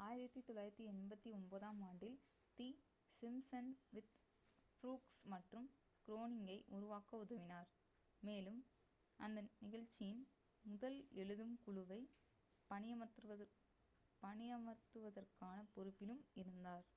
[0.00, 2.16] 1989-ஆம் ஆண்டில்
[2.58, 2.66] the
[3.12, 4.10] Simpsons with
[4.82, 5.68] Brooks மற்றும்
[6.08, 7.70] க்ரோனிங்கை உருவாக்க உதவினார்
[8.22, 8.58] மேலும்
[9.20, 10.22] அந்நிகழ்ச்சியின்
[10.64, 12.00] முதல் எழுதும் குழுவை
[14.22, 16.86] பணியமர்த்துவதற்கான பொறுப்பிலும் இருந்தார்